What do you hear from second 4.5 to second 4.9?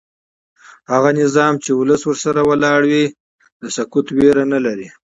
نه لري